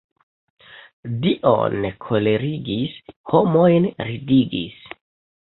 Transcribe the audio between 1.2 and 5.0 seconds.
Dion kolerigis, homojn ridigis.